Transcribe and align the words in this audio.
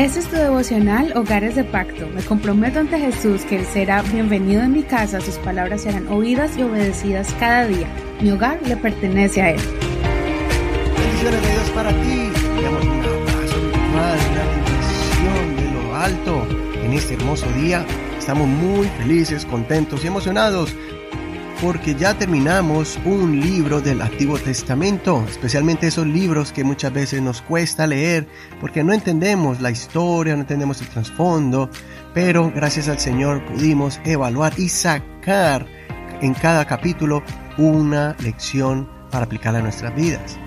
Este 0.00 0.20
es 0.20 0.30
tu 0.30 0.36
devocional 0.36 1.14
Hogares 1.14 1.56
de 1.56 1.62
Pacto. 1.62 2.08
Me 2.14 2.22
comprometo 2.22 2.80
ante 2.80 2.98
Jesús 2.98 3.42
que 3.42 3.56
Él 3.56 3.66
será 3.66 4.00
bienvenido 4.00 4.62
en 4.62 4.72
mi 4.72 4.82
casa, 4.82 5.20
sus 5.20 5.34
palabras 5.36 5.82
serán 5.82 6.08
oídas 6.08 6.56
y 6.56 6.62
obedecidas 6.62 7.34
cada 7.38 7.66
día. 7.66 7.86
Mi 8.22 8.30
hogar 8.30 8.58
le 8.66 8.78
pertenece 8.78 9.42
a 9.42 9.50
Él. 9.50 9.60
Bendiciones 10.96 11.42
de 11.42 11.52
Dios 11.52 11.70
para 11.74 11.90
ti. 11.90 12.32
Damos 12.62 12.84
un 12.86 13.00
abrazo 13.02 13.60
virtual, 13.60 14.18
una 14.32 14.44
bendición 14.54 15.56
de 15.56 15.70
lo 15.70 15.94
alto 15.94 16.46
en 16.82 16.92
este 16.94 17.12
hermoso 17.12 17.46
día. 17.52 17.84
Estamos 18.18 18.48
muy 18.48 18.86
felices, 18.86 19.44
contentos 19.44 20.02
y 20.02 20.06
emocionados 20.06 20.74
porque 21.60 21.94
ya 21.94 22.16
terminamos 22.16 22.98
un 23.04 23.38
libro 23.38 23.82
del 23.82 24.00
Antiguo 24.00 24.38
Testamento, 24.38 25.22
especialmente 25.28 25.88
esos 25.88 26.06
libros 26.06 26.52
que 26.52 26.64
muchas 26.64 26.90
veces 26.92 27.20
nos 27.20 27.42
cuesta 27.42 27.86
leer 27.86 28.26
porque 28.60 28.82
no 28.82 28.94
entendemos 28.94 29.60
la 29.60 29.70
historia, 29.70 30.34
no 30.34 30.40
entendemos 30.40 30.80
el 30.80 30.88
trasfondo, 30.88 31.68
pero 32.14 32.50
gracias 32.54 32.88
al 32.88 32.98
Señor 32.98 33.44
pudimos 33.44 34.00
evaluar 34.04 34.54
y 34.56 34.70
sacar 34.70 35.66
en 36.22 36.32
cada 36.32 36.64
capítulo 36.64 37.22
una 37.58 38.16
lección 38.20 38.88
para 39.10 39.26
aplicarla 39.26 39.58
a 39.58 39.62
nuestras 39.62 39.94
vidas. 39.94 40.38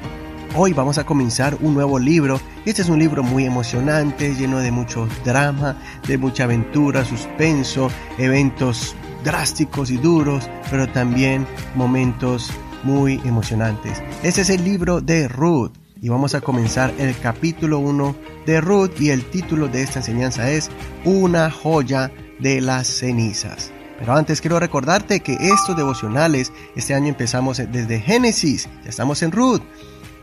Hoy 0.55 0.73
vamos 0.73 0.97
a 0.97 1.03
comenzar 1.03 1.57
un 1.61 1.75
nuevo 1.75 1.99
libro. 1.99 2.39
Este 2.65 2.81
es 2.81 2.89
un 2.89 2.99
libro 2.99 3.23
muy 3.23 3.45
emocionante, 3.45 4.33
lleno 4.35 4.59
de 4.59 4.71
mucho 4.71 5.07
drama, 5.23 5.77
de 6.07 6.17
mucha 6.17 6.45
aventura, 6.45 7.05
suspenso, 7.05 7.89
eventos 8.17 8.95
drásticos 9.23 9.89
y 9.91 9.97
duros, 9.97 10.49
pero 10.69 10.87
también 10.87 11.47
momentos 11.75 12.51
muy 12.83 13.21
emocionantes. 13.25 14.01
Este 14.23 14.41
es 14.41 14.49
el 14.49 14.63
libro 14.63 15.01
de 15.01 15.27
Ruth 15.27 15.71
y 16.01 16.09
vamos 16.09 16.35
a 16.35 16.41
comenzar 16.41 16.93
el 16.99 17.17
capítulo 17.17 17.79
1 17.79 18.15
de 18.45 18.59
Ruth 18.59 18.99
y 18.99 19.09
el 19.09 19.23
título 19.23 19.67
de 19.67 19.83
esta 19.83 19.99
enseñanza 19.99 20.51
es 20.51 20.69
Una 21.05 21.49
joya 21.49 22.11
de 22.39 22.59
las 22.59 22.87
cenizas. 22.87 23.71
Pero 23.99 24.13
antes 24.13 24.41
quiero 24.41 24.59
recordarte 24.59 25.21
que 25.21 25.37
estos 25.39 25.77
devocionales 25.77 26.51
este 26.75 26.93
año 26.93 27.07
empezamos 27.07 27.57
desde 27.57 28.01
Génesis, 28.01 28.67
ya 28.83 28.89
estamos 28.89 29.23
en 29.23 29.31
Ruth. 29.31 29.61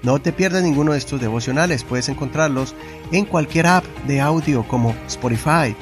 No 0.03 0.19
te 0.19 0.33
pierdas 0.33 0.63
ninguno 0.63 0.93
de 0.93 0.99
estos 0.99 1.21
devocionales, 1.21 1.85
puedes 1.85 2.09
encontrarlos 2.09 2.75
en 3.13 3.25
cualquier 3.25 3.67
app 3.67 3.85
de 4.07 4.21
audio 4.21 4.67
como 4.67 4.95
Spotify, 5.07 5.75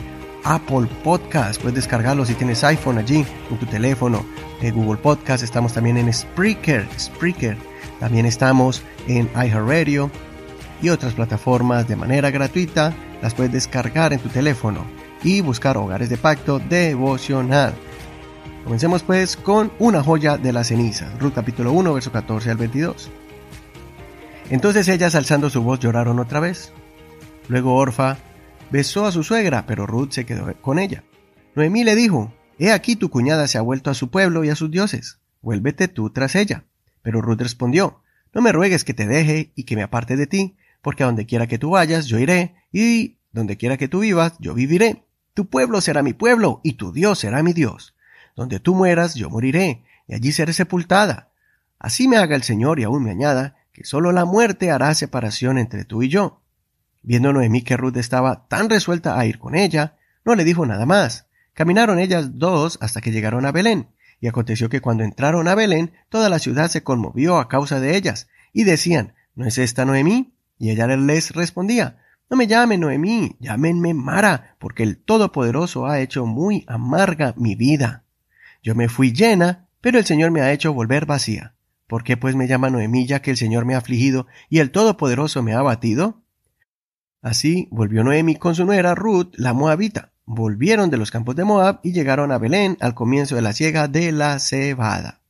Apple 0.49 0.89
Podcast. 1.05 1.61
Puedes 1.61 1.77
descargarlo 1.77 2.25
si 2.25 2.33
tienes 2.33 2.65
iPhone 2.65 2.97
allí 2.97 3.27
en 3.51 3.59
tu 3.59 3.67
teléfono. 3.67 4.25
En 4.63 4.75
Google 4.75 4.97
Podcast 4.97 5.45
estamos 5.45 5.75
también 5.75 5.99
en 5.99 6.13
Spreaker. 6.13 6.89
Spreaker. 6.99 7.57
También 8.01 8.25
estamos 8.25 8.83
en 9.07 9.29
iHeartRadio 9.35 10.11
y 10.81 10.89
otras 10.89 11.13
plataformas 11.13 11.87
de 11.87 11.97
manera 11.97 12.31
gratuita. 12.31 12.95
Las 13.21 13.35
puedes 13.35 13.53
descargar 13.53 14.15
en 14.15 14.21
tu 14.21 14.31
teléfono 14.31 14.87
y 15.23 15.43
buscar 15.43 15.77
Hogares 15.77 16.09
de 16.09 16.17
Pacto 16.17 16.61
devocional. 16.61 17.75
Comencemos 18.65 19.03
pues 19.03 19.37
con 19.37 19.71
una 19.79 20.03
joya 20.03 20.39
de 20.39 20.55
la 20.55 20.65
ceniza. 20.65 21.11
Ruth 21.21 21.35
capítulo 21.35 21.73
1, 21.73 21.93
verso 21.93 22.11
14 22.11 22.51
al 22.51 22.57
22. 22.57 23.11
Entonces 24.49 24.89
ellas 24.89 25.15
alzando 25.15 25.51
su 25.51 25.63
voz 25.63 25.79
lloraron 25.79 26.19
otra 26.19 26.41
vez. 26.41 26.73
Luego 27.49 27.75
Orfa 27.75 28.17
besó 28.70 29.06
a 29.06 29.12
su 29.12 29.22
suegra, 29.22 29.66
pero 29.66 29.86
Ruth 29.86 30.11
se 30.11 30.27
quedó 30.27 30.52
con 30.61 30.78
ella. 30.78 31.05
Noemí 31.55 31.84
le 31.84 31.94
dijo, 31.94 32.33
He 32.58 32.72
aquí 32.72 32.97
tu 32.97 33.11
cuñada 33.11 33.47
se 33.48 33.58
ha 33.58 33.62
vuelto 33.62 33.91
a 33.91 33.94
su 33.94 34.11
pueblo 34.11 34.44
y 34.44 34.50
a 34.50 34.55
sus 34.55 34.70
dioses, 34.70 35.20
vuélvete 35.42 35.88
tú 35.88 36.11
tras 36.11 36.34
ella. 36.34 36.64
Pero 37.02 37.20
Ruth 37.20 37.41
respondió, 37.41 38.02
No 38.34 38.42
me 38.42 38.52
ruegues 38.52 38.84
que 38.84 38.94
te 38.94 39.06
deje 39.06 39.52
y 39.55 39.64
que 39.64 39.77
me 39.77 39.83
aparte 39.83 40.16
de 40.16 40.27
ti, 40.27 40.56
porque 40.83 41.02
a 41.02 41.06
donde 41.06 41.27
quiera 41.27 41.46
que 41.46 41.58
tú 41.58 41.70
vayas, 41.70 42.06
yo 42.06 42.19
iré, 42.19 42.56
y 42.72 43.19
donde 43.33 43.56
quiera 43.56 43.77
que 43.77 43.89
tú 43.89 44.00
vivas, 44.00 44.34
yo 44.39 44.55
viviré. 44.55 45.05
Tu 45.34 45.46
pueblo 45.48 45.80
será 45.80 46.02
mi 46.02 46.12
pueblo, 46.12 46.61
y 46.62 46.74
tu 46.74 46.92
Dios 46.92 47.20
será 47.20 47.42
mi 47.42 47.52
Dios. 47.52 47.95
Donde 48.36 48.61
tú 48.61 48.74
mueras, 48.74 49.14
yo 49.14 49.30
moriré, 49.30 49.84
y 50.07 50.14
allí 50.14 50.33
seré 50.33 50.52
sepultada. 50.52 51.30
Así 51.78 52.08
me 52.08 52.17
haga 52.17 52.34
el 52.34 52.42
Señor 52.42 52.80
y 52.80 52.84
aún 52.84 53.05
me 53.05 53.11
añada, 53.11 53.57
que 53.73 53.84
sólo 53.84 54.11
la 54.11 54.24
muerte 54.24 54.70
hará 54.70 54.95
separación 54.95 55.58
entre 55.58 55.84
tú 55.84 56.02
y 56.02 56.08
yo. 56.08 56.40
Viendo 57.03 57.33
Noemí 57.33 57.63
que 57.63 57.77
Ruth 57.77 57.97
estaba 57.97 58.47
tan 58.48 58.69
resuelta 58.69 59.19
a 59.19 59.27
ir 59.27 59.39
con 59.39 59.55
ella, 59.55 59.97
no 60.25 60.35
le 60.35 60.45
dijo 60.45 60.67
nada 60.67 60.86
más. 60.86 61.29
Caminaron 61.55 61.98
ellas 61.98 62.39
dos 62.39 62.79
hasta 62.81 63.01
que 63.01 63.13
llegaron 63.13 63.47
a 63.47 63.53
Belén. 63.53 63.89
Y 64.20 64.27
aconteció 64.27 64.69
que 64.69 64.81
cuando 64.81 65.05
entraron 65.05 65.48
a 65.48 65.55
Belén, 65.55 65.92
toda 66.08 66.29
la 66.29 66.39
ciudad 66.39 66.69
se 66.69 66.83
conmovió 66.83 67.39
a 67.39 67.48
causa 67.48 67.81
de 67.81 67.97
ellas, 67.97 68.29
y 68.53 68.64
decían, 68.64 69.14
¿no 69.35 69.47
es 69.47 69.58
esta 69.58 69.85
Noemí? 69.85 70.35
Y 70.58 70.70
ella 70.70 70.87
les 70.87 71.31
respondía, 71.31 71.98
No 72.29 72.37
me 72.37 72.47
llamen 72.47 72.81
Noemí, 72.81 73.37
llámenme 73.39 73.95
Mara, 73.95 74.57
porque 74.58 74.83
el 74.83 74.98
Todopoderoso 74.98 75.87
ha 75.87 76.01
hecho 76.01 76.27
muy 76.27 76.64
amarga 76.67 77.35
mi 77.37 77.55
vida. 77.55 78.05
Yo 78.63 78.75
me 78.75 78.89
fui 78.89 79.13
llena, 79.13 79.69
pero 79.81 79.98
el 79.98 80.05
Señor 80.05 80.31
me 80.31 80.41
ha 80.41 80.53
hecho 80.53 80.73
volver 80.73 81.07
vacía. 81.07 81.55
¿Por 81.87 82.05
qué 82.05 82.17
pues 82.17 82.35
me 82.35 82.48
llama 82.48 82.70
Noemí 82.70 83.07
ya 83.07 83.23
que 83.23 83.31
el 83.31 83.37
Señor 83.37 83.64
me 83.64 83.75
ha 83.75 83.79
afligido 83.79 84.27
y 84.51 84.58
el 84.58 84.70
Todopoderoso 84.70 85.42
me 85.42 85.55
ha 85.55 85.61
abatido? 85.61 86.23
Así 87.20 87.68
volvió 87.70 88.05
Noemi 88.05 88.36
con 88.36 88.55
su 88.55 88.64
nuera 88.64 88.95
Ruth, 88.95 89.33
la 89.34 89.52
moabita. 89.52 90.12
Volvieron 90.24 90.90
de 90.90 90.98
los 90.98 91.11
campos 91.11 91.34
de 91.34 91.45
Moab 91.45 91.80
y 91.83 91.92
llegaron 91.92 92.30
a 92.30 92.39
Belén 92.39 92.77
al 92.80 92.95
comienzo 92.95 93.34
de 93.34 93.42
la 93.42 93.52
siega 93.52 93.89
de 93.89 94.12
la 94.12 94.39
cebada. 94.39 95.20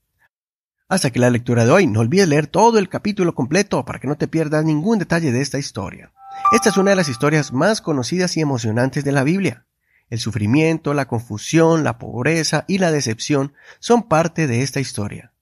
Hasta 0.89 1.11
que 1.11 1.19
la 1.19 1.31
lectura 1.31 1.65
de 1.65 1.71
hoy, 1.71 1.87
no 1.87 2.01
olvides 2.01 2.29
leer 2.29 2.47
todo 2.47 2.79
el 2.79 2.89
capítulo 2.89 3.35
completo 3.35 3.85
para 3.85 4.01
que 4.01 4.09
no 4.09 4.17
te 4.17 4.29
pierdas 4.29 4.65
ningún 4.65 4.99
detalle 4.99 5.33
de 5.33 5.41
esta 5.41 5.59
historia. 5.59 6.13
Esta 6.53 6.71
es 6.71 6.77
una 6.77 6.91
de 6.91 6.97
las 6.97 7.09
historias 7.09 7.53
más 7.53 7.81
conocidas 7.81 8.37
y 8.37 8.41
emocionantes 8.41 9.05
de 9.05 9.13
la 9.13 9.25
Biblia. 9.25 9.65
El 10.11 10.19
sufrimiento, 10.19 10.95
la 10.95 11.07
confusión, 11.07 11.85
la 11.85 11.99
pobreza 11.99 12.65
y 12.69 12.79
la 12.79 12.91
decepción 12.91 13.53
son 13.79 14.09
parte 14.09 14.47
de 14.47 14.63
esta 14.63 14.81
historia. 14.81 15.33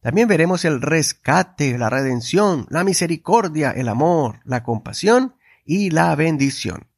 También 0.00 0.28
veremos 0.28 0.64
el 0.64 0.80
rescate, 0.80 1.78
la 1.78 1.90
redención, 1.90 2.66
la 2.68 2.84
misericordia, 2.84 3.70
el 3.70 3.88
amor, 3.88 4.40
la 4.44 4.62
compasión 4.62 5.34
y 5.64 5.90
la 5.90 6.14
bendición. 6.14 6.88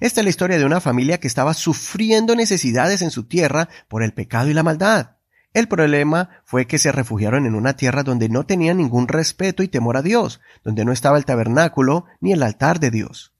Esta 0.00 0.20
es 0.20 0.24
la 0.24 0.30
historia 0.30 0.58
de 0.58 0.64
una 0.64 0.80
familia 0.80 1.18
que 1.18 1.26
estaba 1.26 1.54
sufriendo 1.54 2.36
necesidades 2.36 3.02
en 3.02 3.10
su 3.10 3.24
tierra 3.24 3.68
por 3.88 4.02
el 4.02 4.12
pecado 4.12 4.48
y 4.48 4.54
la 4.54 4.62
maldad. 4.62 5.16
El 5.52 5.66
problema 5.66 6.42
fue 6.44 6.66
que 6.66 6.78
se 6.78 6.92
refugiaron 6.92 7.44
en 7.44 7.56
una 7.56 7.74
tierra 7.74 8.04
donde 8.04 8.28
no 8.28 8.46
tenían 8.46 8.76
ningún 8.76 9.08
respeto 9.08 9.62
y 9.62 9.68
temor 9.68 9.96
a 9.96 10.02
Dios, 10.02 10.40
donde 10.62 10.84
no 10.84 10.92
estaba 10.92 11.18
el 11.18 11.24
tabernáculo 11.24 12.04
ni 12.20 12.32
el 12.32 12.42
altar 12.42 12.78
de 12.78 12.90
Dios. 12.90 13.32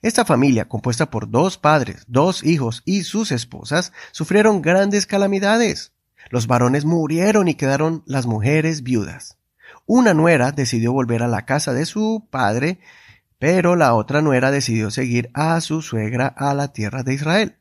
Esta 0.00 0.24
familia, 0.24 0.66
compuesta 0.68 1.10
por 1.10 1.30
dos 1.30 1.58
padres, 1.58 2.04
dos 2.08 2.42
hijos 2.42 2.82
y 2.86 3.04
sus 3.04 3.32
esposas, 3.32 3.92
sufrieron 4.12 4.62
grandes 4.62 5.06
calamidades. 5.06 5.92
Los 6.30 6.46
varones 6.46 6.86
murieron 6.86 7.48
y 7.48 7.54
quedaron 7.54 8.02
las 8.06 8.24
mujeres 8.24 8.82
viudas. 8.82 9.36
Una 9.84 10.14
nuera 10.14 10.52
decidió 10.52 10.92
volver 10.92 11.22
a 11.22 11.28
la 11.28 11.44
casa 11.44 11.74
de 11.74 11.84
su 11.84 12.26
padre 12.30 12.80
pero 13.40 13.74
la 13.74 13.94
otra 13.94 14.20
nuera 14.20 14.50
decidió 14.50 14.90
seguir 14.90 15.30
a 15.32 15.58
su 15.62 15.80
suegra 15.80 16.26
a 16.26 16.52
la 16.52 16.74
tierra 16.74 17.02
de 17.02 17.14
Israel. 17.14 17.56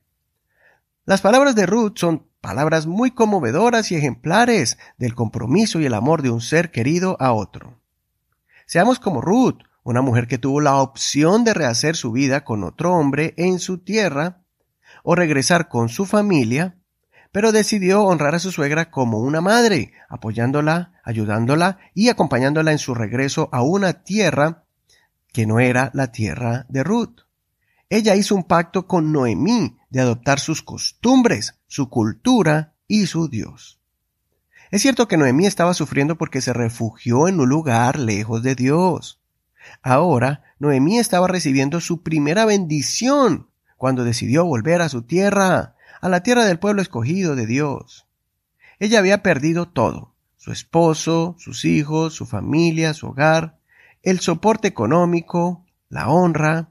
Las 1.05 1.21
palabras 1.21 1.55
de 1.55 1.65
Ruth 1.65 1.93
son 1.95 2.27
palabras 2.41 2.85
muy 2.85 3.11
conmovedoras 3.11 3.89
y 3.91 3.95
ejemplares 3.95 4.77
del 4.97 5.15
compromiso 5.15 5.79
y 5.79 5.85
el 5.85 5.93
amor 5.93 6.21
de 6.21 6.31
un 6.31 6.41
ser 6.41 6.71
querido 6.71 7.15
a 7.21 7.31
otro. 7.31 7.79
Seamos 8.65 8.99
como 8.99 9.21
Ruth, 9.21 9.63
una 9.81 10.01
mujer 10.01 10.27
que 10.27 10.37
tuvo 10.37 10.59
la 10.59 10.75
opción 10.75 11.45
de 11.45 11.53
rehacer 11.53 11.95
su 11.95 12.11
vida 12.11 12.43
con 12.43 12.65
otro 12.65 12.93
hombre 12.93 13.33
en 13.37 13.59
su 13.59 13.77
tierra 13.77 14.43
o 15.01 15.15
regresar 15.15 15.69
con 15.69 15.87
su 15.87 16.05
familia, 16.05 16.75
pero 17.31 17.53
decidió 17.53 18.03
honrar 18.03 18.35
a 18.35 18.39
su 18.39 18.51
suegra 18.51 18.91
como 18.91 19.19
una 19.19 19.39
madre, 19.39 19.93
apoyándola, 20.09 20.99
ayudándola 21.05 21.77
y 21.93 22.09
acompañándola 22.09 22.73
en 22.73 22.79
su 22.79 22.95
regreso 22.95 23.47
a 23.53 23.61
una 23.61 24.03
tierra 24.03 24.65
que 25.31 25.45
no 25.45 25.59
era 25.59 25.91
la 25.93 26.11
tierra 26.11 26.65
de 26.69 26.83
Ruth. 26.83 27.21
Ella 27.89 28.15
hizo 28.15 28.35
un 28.35 28.43
pacto 28.43 28.87
con 28.87 29.11
Noemí 29.11 29.77
de 29.89 29.99
adoptar 29.99 30.39
sus 30.39 30.61
costumbres, 30.61 31.59
su 31.67 31.89
cultura 31.89 32.75
y 32.87 33.07
su 33.07 33.27
Dios. 33.27 33.79
Es 34.71 34.83
cierto 34.83 35.07
que 35.07 35.17
Noemí 35.17 35.47
estaba 35.47 35.73
sufriendo 35.73 36.17
porque 36.17 36.41
se 36.41 36.53
refugió 36.53 37.27
en 37.27 37.39
un 37.39 37.49
lugar 37.49 37.97
lejos 37.97 38.43
de 38.43 38.53
Dios. 38.53 39.19
Ahora, 39.81 40.43
Noemí 40.59 40.99
estaba 40.99 41.27
recibiendo 41.27 41.81
su 41.81 42.03
primera 42.03 42.45
bendición 42.45 43.49
cuando 43.77 44.03
decidió 44.03 44.45
volver 44.45 44.81
a 44.81 44.89
su 44.89 45.01
tierra, 45.01 45.75
a 46.01 46.09
la 46.09 46.21
tierra 46.21 46.45
del 46.45 46.59
pueblo 46.59 46.81
escogido 46.81 47.35
de 47.35 47.47
Dios. 47.47 48.05
Ella 48.77 48.99
había 48.99 49.23
perdido 49.23 49.67
todo, 49.67 50.13
su 50.37 50.51
esposo, 50.51 51.35
sus 51.39 51.65
hijos, 51.65 52.13
su 52.13 52.25
familia, 52.25 52.93
su 52.93 53.07
hogar, 53.07 53.58
el 54.03 54.19
soporte 54.19 54.67
económico, 54.67 55.65
la 55.89 56.09
honra. 56.09 56.69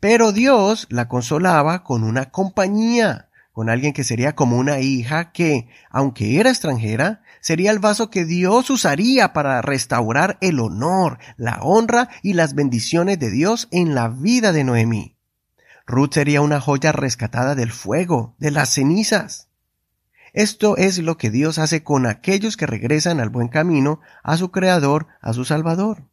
Pero 0.00 0.32
Dios 0.32 0.86
la 0.90 1.08
consolaba 1.08 1.82
con 1.82 2.04
una 2.04 2.30
compañía, 2.30 3.28
con 3.52 3.70
alguien 3.70 3.92
que 3.92 4.04
sería 4.04 4.34
como 4.36 4.56
una 4.56 4.78
hija 4.80 5.32
que, 5.32 5.68
aunque 5.90 6.38
era 6.38 6.50
extranjera, 6.50 7.22
sería 7.40 7.70
el 7.70 7.78
vaso 7.78 8.10
que 8.10 8.24
Dios 8.24 8.70
usaría 8.70 9.32
para 9.32 9.62
restaurar 9.62 10.38
el 10.40 10.60
honor, 10.60 11.18
la 11.36 11.58
honra 11.62 12.08
y 12.22 12.34
las 12.34 12.54
bendiciones 12.54 13.18
de 13.18 13.30
Dios 13.30 13.66
en 13.70 13.94
la 13.94 14.08
vida 14.08 14.52
de 14.52 14.64
Noemí. 14.64 15.16
Ruth 15.86 16.12
sería 16.12 16.42
una 16.42 16.60
joya 16.60 16.92
rescatada 16.92 17.54
del 17.54 17.72
fuego, 17.72 18.36
de 18.38 18.50
las 18.50 18.74
cenizas. 18.74 19.48
Esto 20.34 20.76
es 20.76 20.98
lo 20.98 21.16
que 21.16 21.30
Dios 21.30 21.58
hace 21.58 21.82
con 21.82 22.06
aquellos 22.06 22.56
que 22.56 22.66
regresan 22.66 23.18
al 23.18 23.30
buen 23.30 23.48
camino, 23.48 24.00
a 24.22 24.36
su 24.36 24.50
Creador, 24.50 25.06
a 25.20 25.32
su 25.32 25.44
Salvador. 25.44 26.04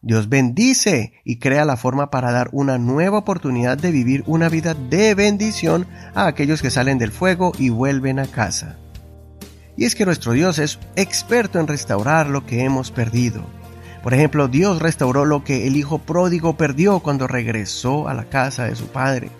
Dios 0.00 0.28
bendice 0.28 1.12
y 1.24 1.38
crea 1.38 1.64
la 1.64 1.76
forma 1.76 2.10
para 2.10 2.30
dar 2.30 2.50
una 2.52 2.78
nueva 2.78 3.18
oportunidad 3.18 3.76
de 3.76 3.90
vivir 3.90 4.22
una 4.26 4.48
vida 4.48 4.74
de 4.74 5.14
bendición 5.16 5.86
a 6.14 6.28
aquellos 6.28 6.62
que 6.62 6.70
salen 6.70 6.98
del 6.98 7.10
fuego 7.10 7.52
y 7.58 7.70
vuelven 7.70 8.20
a 8.20 8.26
casa. 8.26 8.78
Y 9.76 9.84
es 9.84 9.96
que 9.96 10.06
nuestro 10.06 10.32
Dios 10.32 10.60
es 10.60 10.78
experto 10.94 11.58
en 11.58 11.66
restaurar 11.66 12.28
lo 12.28 12.46
que 12.46 12.62
hemos 12.64 12.92
perdido. 12.92 13.42
Por 14.02 14.14
ejemplo, 14.14 14.46
Dios 14.46 14.80
restauró 14.80 15.24
lo 15.24 15.42
que 15.42 15.66
el 15.66 15.76
hijo 15.76 15.98
pródigo 15.98 16.56
perdió 16.56 17.00
cuando 17.00 17.26
regresó 17.26 18.08
a 18.08 18.14
la 18.14 18.24
casa 18.24 18.64
de 18.64 18.76
su 18.76 18.86
padre. 18.86 19.30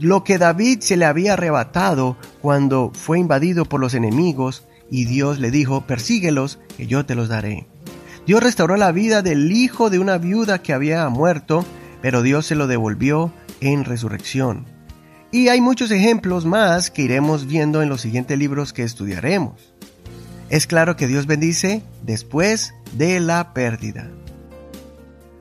Lo 0.00 0.24
que 0.24 0.38
David 0.38 0.80
se 0.80 0.96
le 0.96 1.04
había 1.04 1.34
arrebatado 1.34 2.16
cuando 2.40 2.90
fue 2.94 3.18
invadido 3.18 3.66
por 3.66 3.80
los 3.80 3.94
enemigos 3.94 4.66
y 4.90 5.04
Dios 5.04 5.38
le 5.38 5.50
dijo, 5.50 5.86
persíguelos, 5.86 6.58
que 6.76 6.86
yo 6.86 7.04
te 7.04 7.14
los 7.14 7.28
daré. 7.28 7.67
Dios 8.28 8.42
restauró 8.42 8.76
la 8.76 8.92
vida 8.92 9.22
del 9.22 9.50
hijo 9.52 9.88
de 9.88 9.98
una 9.98 10.18
viuda 10.18 10.60
que 10.60 10.74
había 10.74 11.08
muerto, 11.08 11.64
pero 12.02 12.20
Dios 12.20 12.44
se 12.44 12.56
lo 12.56 12.66
devolvió 12.66 13.32
en 13.62 13.86
resurrección. 13.86 14.66
Y 15.32 15.48
hay 15.48 15.62
muchos 15.62 15.90
ejemplos 15.90 16.44
más 16.44 16.90
que 16.90 17.00
iremos 17.00 17.46
viendo 17.46 17.80
en 17.80 17.88
los 17.88 18.02
siguientes 18.02 18.38
libros 18.38 18.74
que 18.74 18.82
estudiaremos. 18.82 19.72
Es 20.50 20.66
claro 20.66 20.94
que 20.94 21.06
Dios 21.06 21.24
bendice 21.24 21.82
después 22.02 22.74
de 22.92 23.18
la 23.18 23.54
pérdida. 23.54 24.10